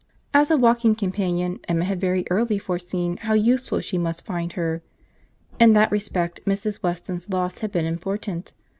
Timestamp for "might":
3.99-4.19